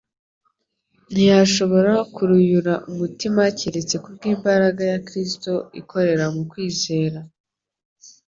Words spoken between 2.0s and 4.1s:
kuruyura umutima keretse